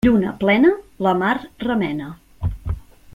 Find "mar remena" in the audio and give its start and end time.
1.19-2.09